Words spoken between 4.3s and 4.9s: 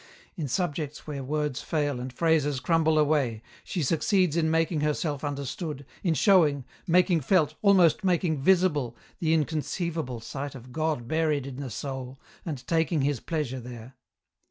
in making